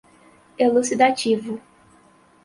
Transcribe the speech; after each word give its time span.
elucidativo 0.57 1.61